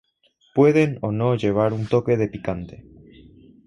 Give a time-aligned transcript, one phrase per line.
[0.55, 2.83] Pueden o no llevar un toque de picante.